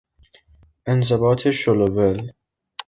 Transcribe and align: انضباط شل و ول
انضباط 0.91 1.39
شل 1.59 1.79
و 1.81 1.87
ول 1.95 2.19